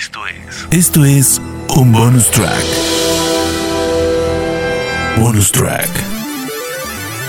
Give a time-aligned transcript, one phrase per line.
[0.00, 0.66] Esto es.
[0.70, 1.38] Esto es
[1.76, 2.64] un bonus track.
[5.18, 5.90] Bonus track.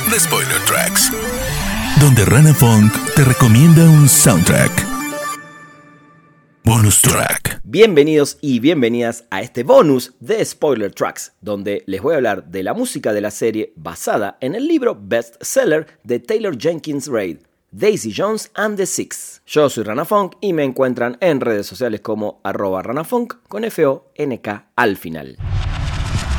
[0.10, 1.12] The Spoiler Tracks.
[2.00, 4.72] Donde Rana Funk te recomienda un soundtrack.
[6.64, 7.60] Bonus track.
[7.66, 12.64] Bienvenidos y bienvenidas a este bonus de Spoiler Tracks, donde les voy a hablar de
[12.64, 17.40] la música de la serie basada en el libro bestseller de Taylor Jenkins Reid,
[17.74, 19.42] Daisy Jones and the Six.
[19.46, 24.72] Yo soy Rana Funk y me encuentran en redes sociales como arroba ranafunk con F-O-N-K
[24.76, 25.38] al final.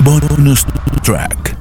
[0.04, 0.66] Bonus
[1.02, 1.56] track.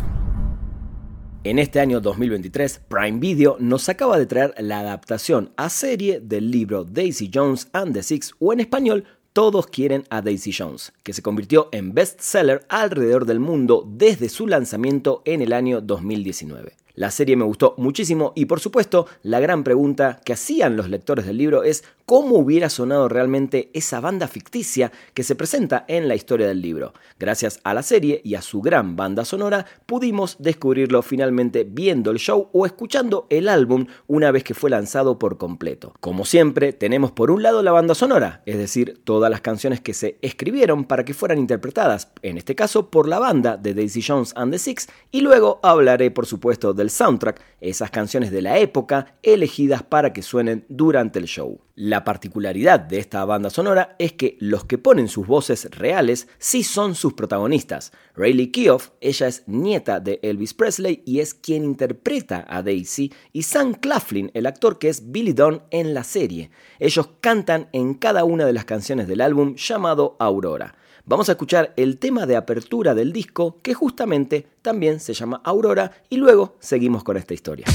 [1.46, 6.52] En este año 2023, Prime Video nos acaba de traer la adaptación a serie del
[6.52, 11.14] libro Daisy Jones and the Six, o en español, Todos quieren a Daisy Jones, que
[11.14, 16.74] se convirtió en bestseller alrededor del mundo desde su lanzamiento en el año 2019.
[16.94, 21.26] La serie me gustó muchísimo y por supuesto la gran pregunta que hacían los lectores
[21.26, 26.16] del libro es cómo hubiera sonado realmente esa banda ficticia que se presenta en la
[26.16, 26.94] historia del libro.
[27.18, 32.18] Gracias a la serie y a su gran banda sonora pudimos descubrirlo finalmente viendo el
[32.18, 35.94] show o escuchando el álbum una vez que fue lanzado por completo.
[36.02, 39.94] Como siempre tenemos por un lado la banda sonora, es decir, todas las canciones que
[39.94, 44.34] se escribieron para que fueran interpretadas, en este caso por la banda de Daisy Jones
[44.36, 49.18] and the Six, y luego hablaré por supuesto del soundtrack, esas canciones de la época
[49.24, 51.62] elegidas para que suenen durante el show.
[51.76, 56.64] La particularidad de esta banda sonora es que los que ponen sus voces reales sí
[56.64, 57.92] son sus protagonistas.
[58.16, 63.44] Rayleigh Keough, ella es nieta de Elvis Presley y es quien interpreta a Daisy, y
[63.44, 66.52] Sam Claflin, el actor que es Billy Dunn en la serie.
[66.80, 70.76] Ellos cantan en cada una de las canciones del álbum llamado Aurora.
[71.12, 75.92] Vamos a escuchar el tema de apertura del disco que justamente también se llama Aurora
[76.08, 77.66] y luego seguimos con esta historia.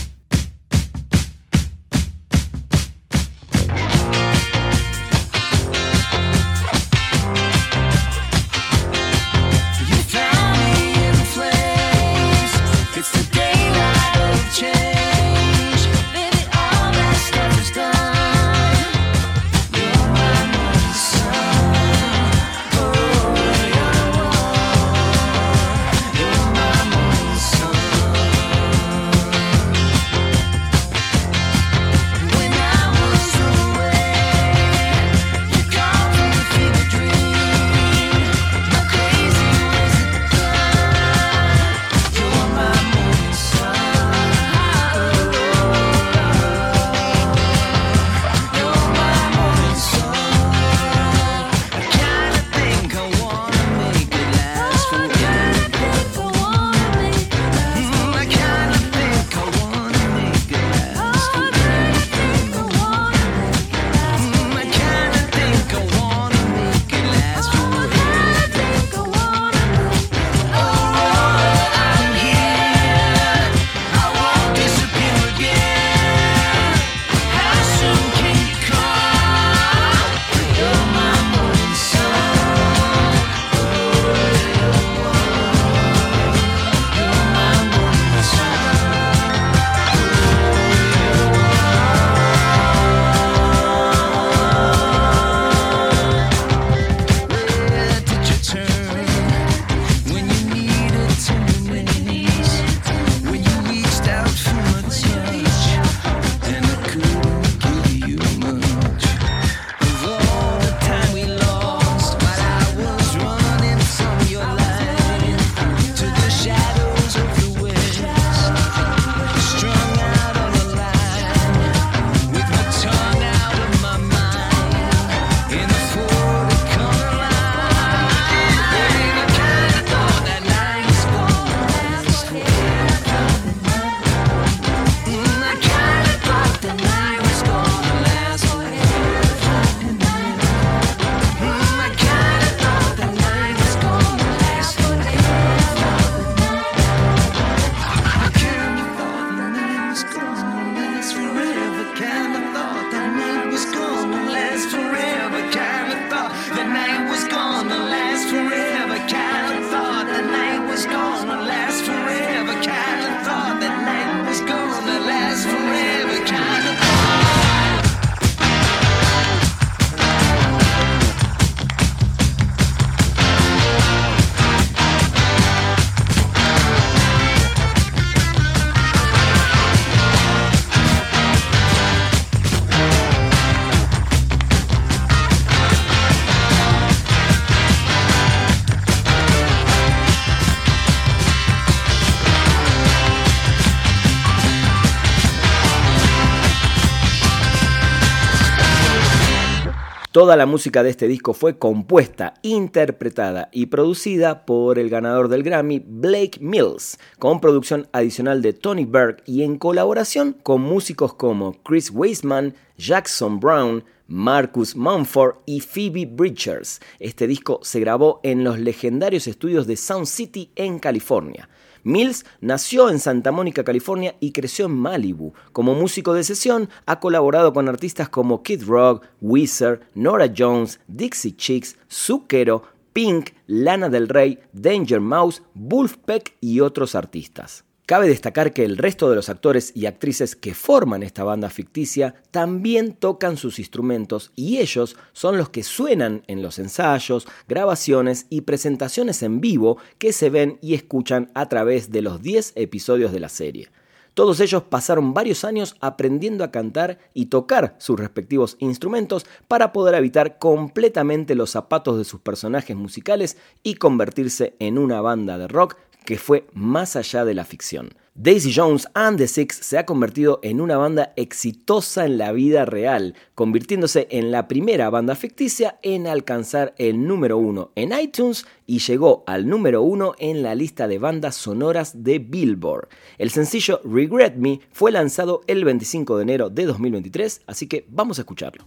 [200.16, 205.42] Toda la música de este disco fue compuesta, interpretada y producida por el ganador del
[205.42, 211.62] Grammy, Blake Mills, con producción adicional de Tony Berg y en colaboración con músicos como
[211.62, 216.80] Chris Weisman, Jackson Brown, Marcus Mumford y Phoebe Bridgers.
[216.98, 221.46] Este disco se grabó en los legendarios estudios de Sound City en California.
[221.86, 225.34] Mills nació en Santa Mónica, California y creció en Malibu.
[225.52, 231.36] Como músico de sesión, ha colaborado con artistas como Kid Rock, Weezer, Nora Jones, Dixie
[231.36, 237.65] Chicks, Zucchero, Pink, Lana del Rey, Danger Mouse, Wolfpack y otros artistas.
[237.86, 242.16] Cabe destacar que el resto de los actores y actrices que forman esta banda ficticia
[242.32, 248.40] también tocan sus instrumentos y ellos son los que suenan en los ensayos, grabaciones y
[248.40, 253.20] presentaciones en vivo que se ven y escuchan a través de los 10 episodios de
[253.20, 253.68] la serie.
[254.16, 259.94] Todos ellos pasaron varios años aprendiendo a cantar y tocar sus respectivos instrumentos para poder
[259.94, 265.76] habitar completamente los zapatos de sus personajes musicales y convertirse en una banda de rock
[266.06, 267.90] que fue más allá de la ficción.
[268.18, 272.64] Daisy Jones and the Six se ha convertido en una banda exitosa en la vida
[272.64, 278.78] real, convirtiéndose en la primera banda ficticia en alcanzar el número uno en iTunes y
[278.78, 282.88] llegó al número uno en la lista de bandas sonoras de Billboard.
[283.18, 288.18] El sencillo Regret Me fue lanzado el 25 de enero de 2023, así que vamos
[288.18, 288.64] a escucharlo.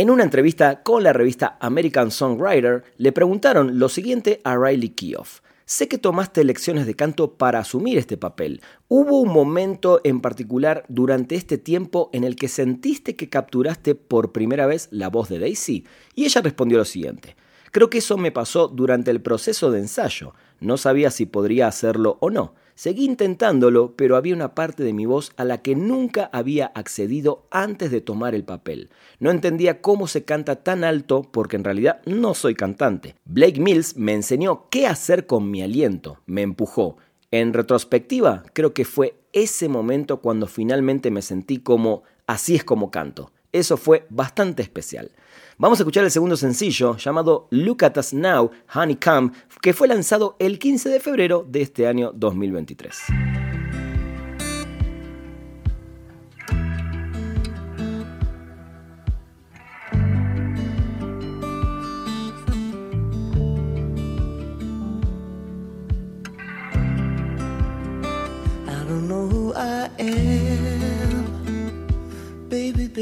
[0.00, 5.42] En una entrevista con la revista American Songwriter, le preguntaron lo siguiente a Riley Keough.
[5.66, 8.62] Sé que tomaste lecciones de canto para asumir este papel.
[8.88, 14.32] ¿Hubo un momento en particular durante este tiempo en el que sentiste que capturaste por
[14.32, 15.84] primera vez la voz de Daisy?
[16.14, 17.36] Y ella respondió lo siguiente.
[17.70, 20.32] Creo que eso me pasó durante el proceso de ensayo.
[20.60, 22.54] No sabía si podría hacerlo o no.
[22.80, 27.46] Seguí intentándolo, pero había una parte de mi voz a la que nunca había accedido
[27.50, 28.88] antes de tomar el papel.
[29.18, 33.16] No entendía cómo se canta tan alto porque en realidad no soy cantante.
[33.26, 36.96] Blake Mills me enseñó qué hacer con mi aliento, me empujó.
[37.30, 42.90] En retrospectiva, creo que fue ese momento cuando finalmente me sentí como así es como
[42.90, 43.30] canto.
[43.52, 45.10] Eso fue bastante especial.
[45.58, 50.36] Vamos a escuchar el segundo sencillo llamado Look at Us Now, Honeycomb, que fue lanzado
[50.38, 53.39] el 15 de febrero de este año 2023.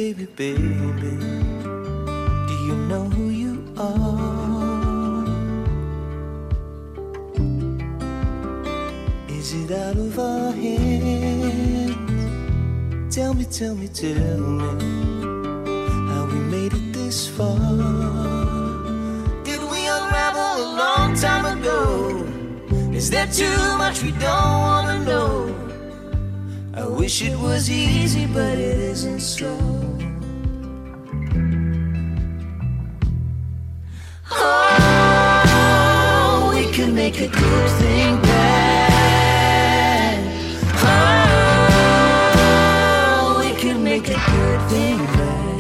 [0.09, 1.13] Baby, baby.
[2.49, 5.27] Do you know who you are?
[9.29, 11.95] Is it out of our hands?
[13.15, 14.65] Tell me, tell me, tell me
[16.09, 17.59] how we made it this far.
[19.45, 22.25] Did we unravel a long time ago?
[22.95, 25.55] Is there too much we don't wanna know?
[26.73, 29.98] I wish it was easy, but it isn't so.
[37.11, 38.99] Make a good thing bad.
[42.91, 45.58] Oh, we can make a good thing bad.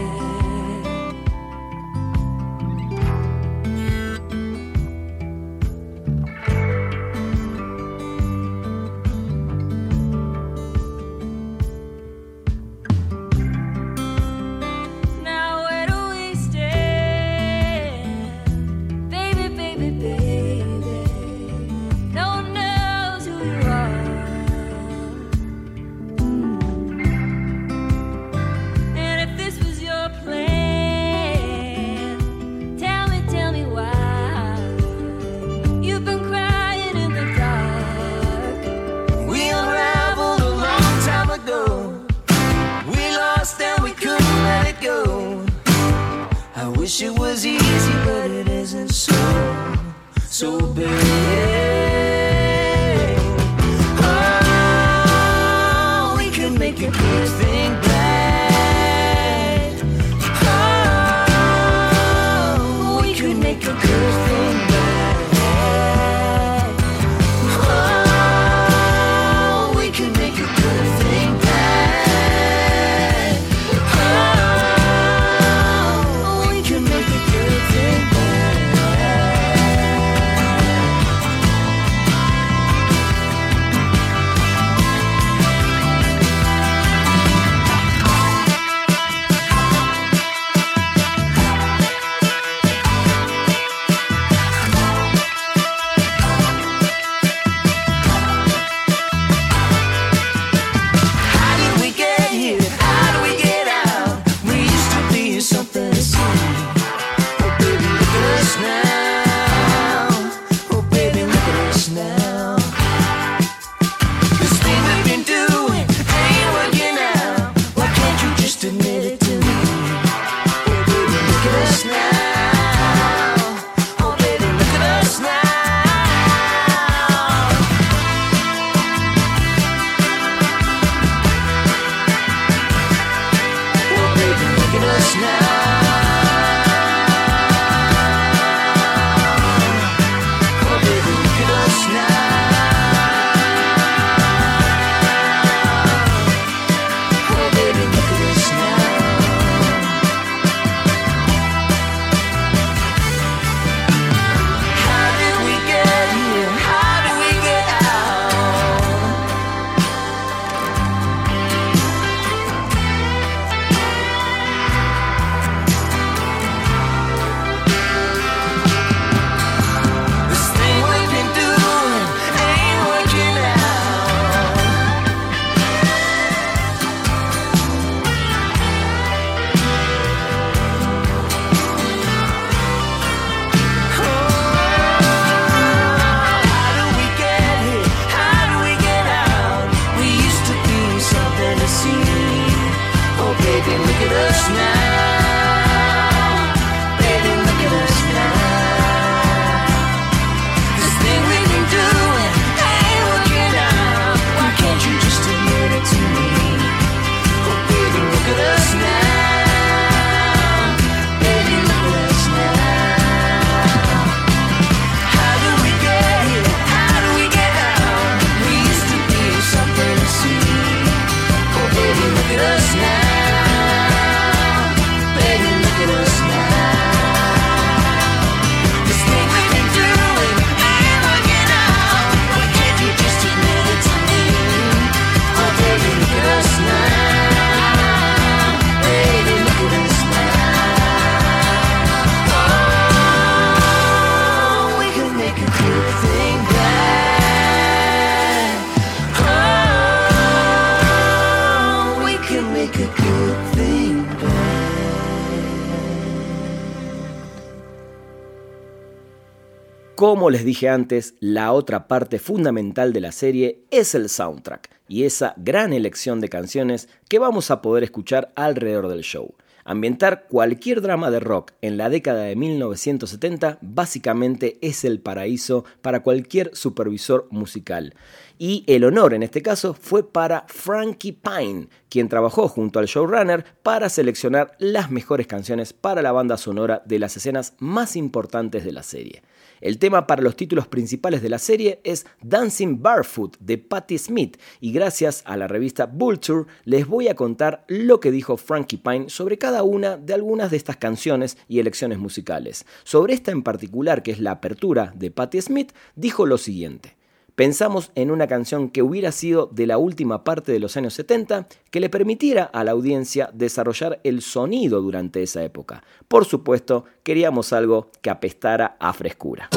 [260.08, 265.04] Como les dije antes, la otra parte fundamental de la serie es el soundtrack y
[265.04, 269.34] esa gran elección de canciones que vamos a poder escuchar alrededor del show.
[269.66, 276.02] Ambientar cualquier drama de rock en la década de 1970 básicamente es el paraíso para
[276.02, 277.92] cualquier supervisor musical.
[278.38, 283.44] Y el honor en este caso fue para Frankie Pine, quien trabajó junto al showrunner
[283.62, 288.72] para seleccionar las mejores canciones para la banda sonora de las escenas más importantes de
[288.72, 289.22] la serie.
[289.60, 294.36] El tema para los títulos principales de la serie es Dancing Barefoot de Patti Smith
[294.60, 299.08] y gracias a la revista Vulture les voy a contar lo que dijo Frankie Pine
[299.08, 302.66] sobre cada una de algunas de estas canciones y elecciones musicales.
[302.84, 306.97] Sobre esta en particular, que es la apertura de Patti Smith, dijo lo siguiente.
[307.38, 311.46] Pensamos en una canción que hubiera sido de la última parte de los años 70,
[311.70, 315.84] que le permitiera a la audiencia desarrollar el sonido durante esa época.
[316.08, 319.50] Por supuesto, queríamos algo que apestara a frescura.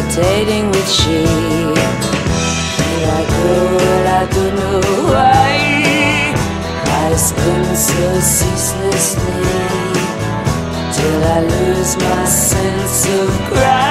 [0.00, 1.24] Is levitating with she.
[3.02, 6.34] I go I don't know why.
[6.86, 9.42] I spin so ceaselessly
[10.92, 13.89] till I lose my sense of gravity.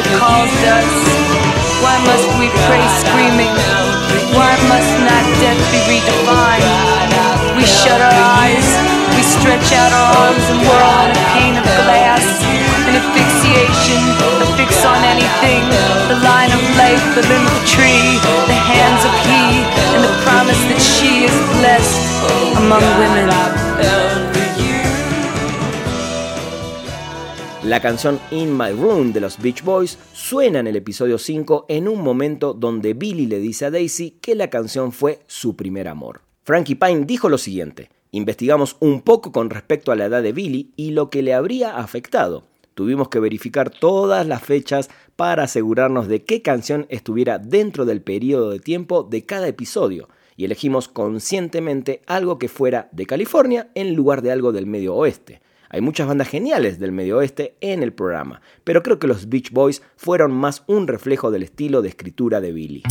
[0.00, 0.92] That calls us?
[1.84, 3.52] Why must we pray screaming?
[4.32, 6.64] Why must not death be redefined?
[7.56, 8.68] We shut our eyes,
[9.12, 12.24] we stretch out our arms and whirl on a pane of glass.
[12.88, 14.00] An asphyxiation,
[14.40, 15.68] a fix on anything.
[16.08, 18.16] The line of life, the limb of tree,
[18.48, 22.00] the hands of he, and the promise that she is blessed
[22.56, 23.59] among women.
[27.70, 31.86] La canción In My Room de los Beach Boys suena en el episodio 5 en
[31.86, 36.22] un momento donde Billy le dice a Daisy que la canción fue su primer amor.
[36.42, 40.72] Frankie Pine dijo lo siguiente, investigamos un poco con respecto a la edad de Billy
[40.74, 42.42] y lo que le habría afectado.
[42.74, 48.50] Tuvimos que verificar todas las fechas para asegurarnos de qué canción estuviera dentro del periodo
[48.50, 54.22] de tiempo de cada episodio y elegimos conscientemente algo que fuera de California en lugar
[54.22, 55.40] de algo del medio oeste.
[55.72, 59.52] Hay muchas bandas geniales del medio oeste en el programa, pero creo que los Beach
[59.52, 62.82] Boys fueron más un reflejo del estilo de escritura de Billy.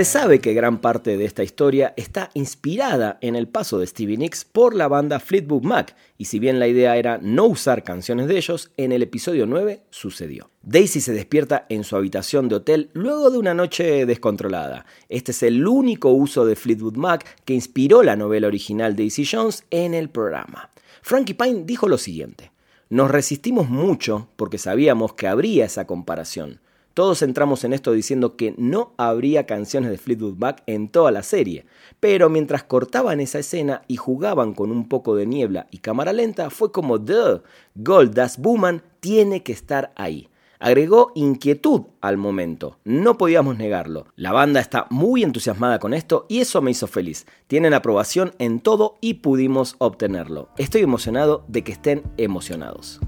[0.00, 4.16] Se sabe que gran parte de esta historia está inspirada en el paso de Stevie
[4.16, 8.26] Nicks por la banda Fleetwood Mac, y si bien la idea era no usar canciones
[8.26, 10.48] de ellos, en el episodio 9 sucedió.
[10.62, 14.86] Daisy se despierta en su habitación de hotel luego de una noche descontrolada.
[15.10, 19.64] Este es el único uso de Fleetwood Mac que inspiró la novela original Daisy Jones
[19.70, 20.70] en el programa.
[21.02, 22.52] Frankie Pine dijo lo siguiente.
[22.88, 26.58] Nos resistimos mucho porque sabíamos que habría esa comparación.
[27.00, 31.22] Todos entramos en esto diciendo que no habría canciones de Fleetwood Mac en toda la
[31.22, 31.64] serie,
[31.98, 36.50] pero mientras cortaban esa escena y jugaban con un poco de niebla y cámara lenta,
[36.50, 37.40] fue como Duh,
[37.74, 40.28] Gold Das Booman tiene que estar ahí.
[40.58, 44.04] Agregó inquietud al momento, no podíamos negarlo.
[44.14, 47.24] La banda está muy entusiasmada con esto y eso me hizo feliz.
[47.46, 50.50] Tienen aprobación en todo y pudimos obtenerlo.
[50.58, 53.00] Estoy emocionado de que estén emocionados.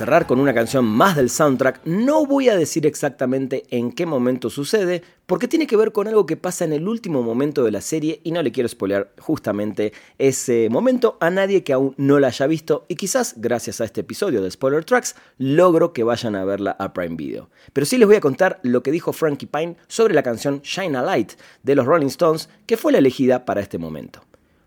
[0.00, 4.48] Cerrar con una canción más del soundtrack, no voy a decir exactamente en qué momento
[4.48, 7.82] sucede, porque tiene que ver con algo que pasa en el último momento de la
[7.82, 12.28] serie y no le quiero spoilear justamente ese momento a nadie que aún no la
[12.28, 16.46] haya visto y quizás gracias a este episodio de Spoiler Tracks logro que vayan a
[16.46, 17.50] verla a Prime Video.
[17.74, 20.96] Pero sí les voy a contar lo que dijo Frankie Pine sobre la canción Shine
[20.96, 21.32] a Light
[21.62, 24.22] de los Rolling Stones, que fue la elegida para este momento.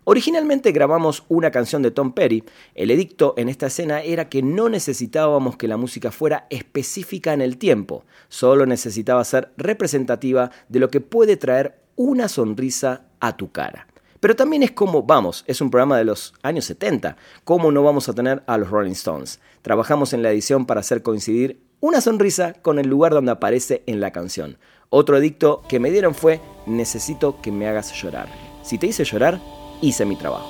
[0.06, 2.44] Originalmente grabamos una canción de Tom Petty.
[2.74, 7.40] El edicto en esta escena era que no necesitábamos que la música fuera específica en
[7.40, 13.50] el tiempo, solo necesitaba ser representativa de lo que puede traer una sonrisa a tu
[13.50, 13.86] cara.
[14.20, 18.08] Pero también es como, vamos, es un programa de los años 70, ¿cómo no vamos
[18.08, 19.40] a tener a los Rolling Stones?
[19.62, 24.00] Trabajamos en la edición para hacer coincidir una sonrisa con el lugar donde aparece en
[24.00, 24.58] la canción.
[24.90, 28.28] Otro edicto que me dieron fue, necesito que me hagas llorar.
[28.62, 29.40] Si te hice llorar,
[29.84, 30.48] hice mi trabajo.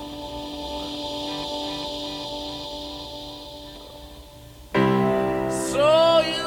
[5.73, 6.45] So you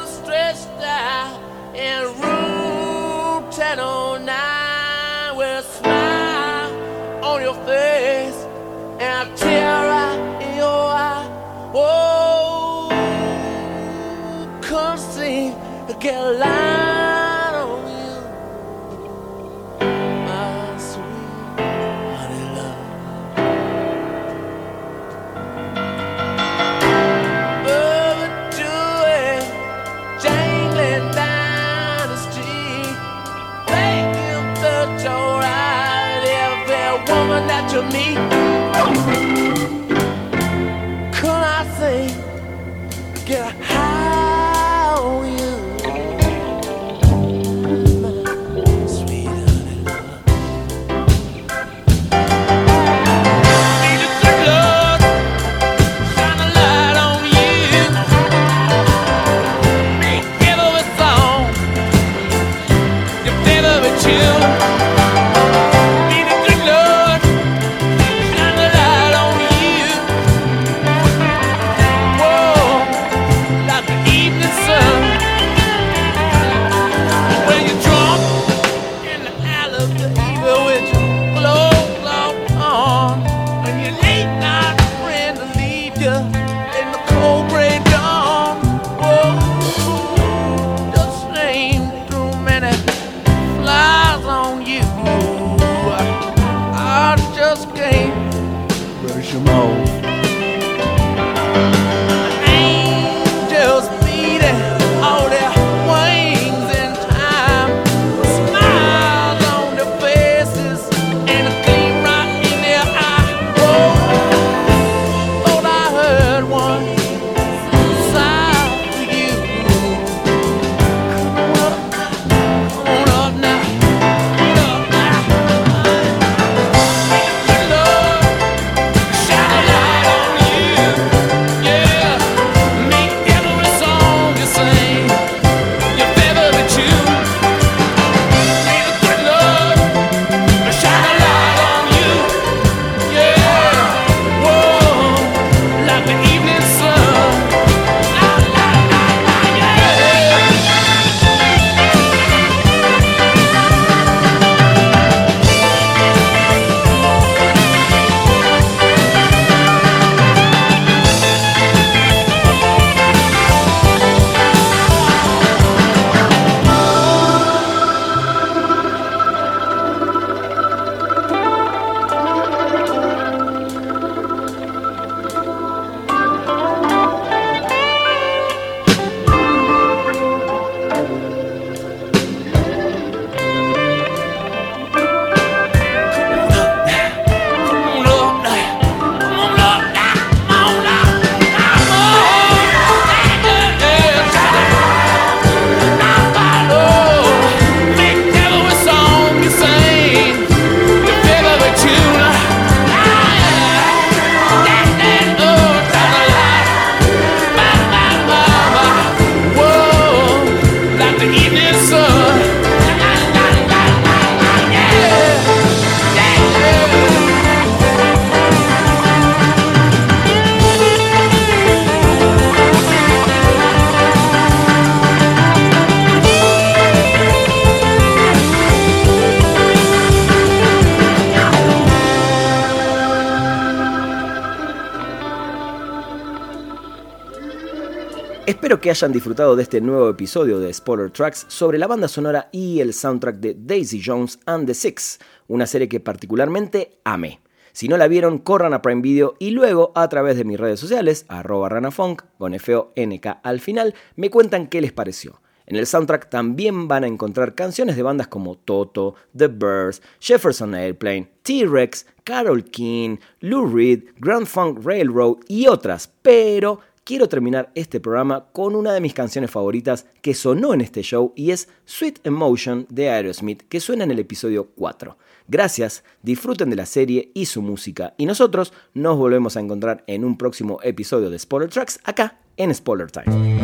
[238.90, 242.94] hayan disfrutado de este nuevo episodio de Spoiler Tracks sobre la banda sonora y el
[242.94, 247.40] soundtrack de Daisy Jones and the Six, una serie que particularmente amé.
[247.72, 250.80] Si no la vieron, corran a Prime Video y luego a través de mis redes
[250.80, 255.40] sociales, arroba ranafunk, con F-O-N-K al final, me cuentan qué les pareció.
[255.66, 260.74] En el soundtrack también van a encontrar canciones de bandas como Toto, The Birds, Jefferson
[260.74, 268.00] Airplane, T-Rex, Carol King, Lou Reed, Grand Funk Railroad y otras, pero quiero terminar este
[268.00, 272.18] programa con una de mis canciones favoritas que sonó en este show y es Sweet
[272.24, 275.16] Emotion de Aerosmith, que suena en el episodio 4.
[275.48, 280.22] Gracias, disfruten de la serie y su música, y nosotros nos volvemos a encontrar en
[280.22, 283.57] un próximo episodio de Spoiler Tracks acá en Spoiler Time.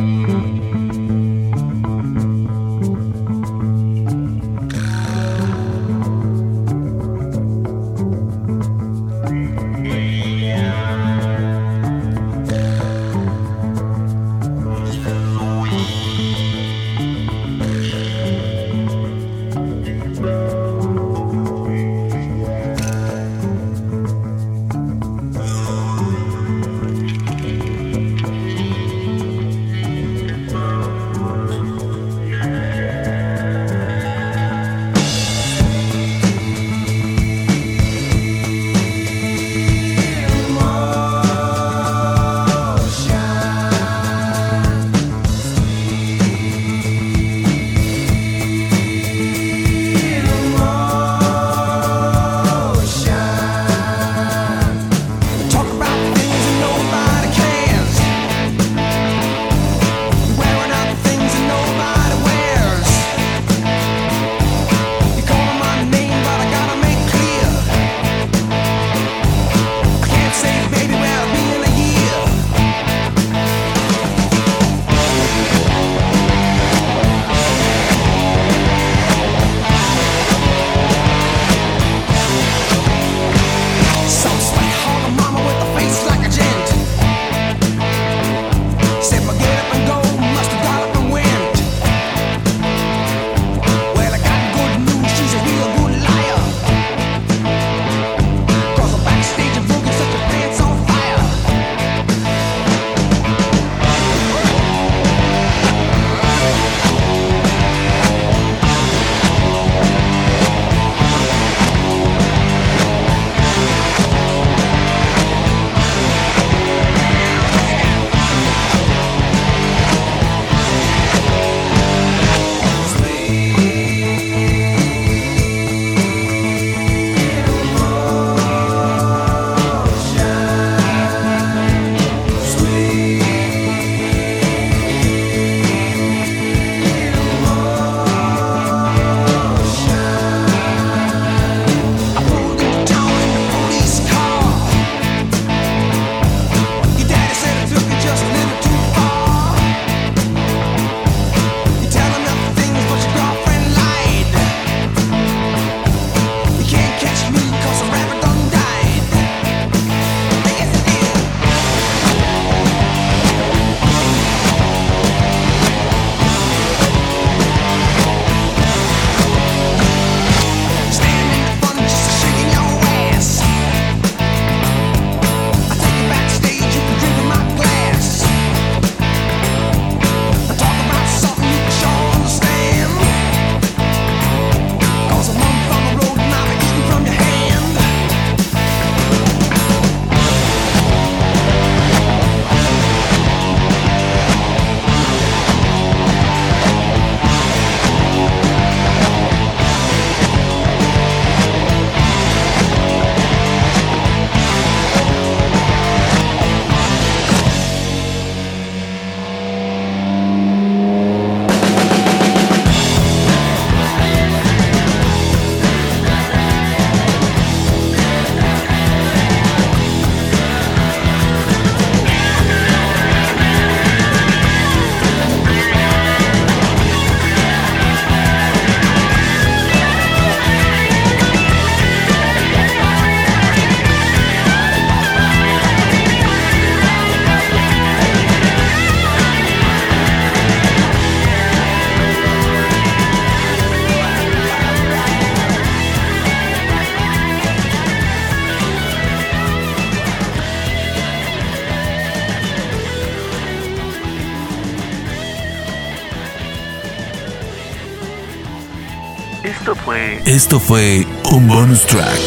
[260.34, 262.18] Esto fue un bonus track.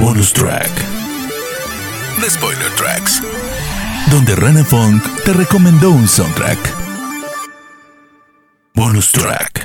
[0.00, 0.70] Bonus track.
[2.18, 3.20] The Spoiler Tracks.
[4.10, 6.58] Donde Rana Funk te recomendó un soundtrack.
[8.72, 9.59] Bonus track.